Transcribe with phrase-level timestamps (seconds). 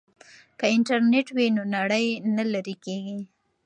[0.59, 3.19] که انټرنیټ وي نو نړۍ نه لیرې کیږي.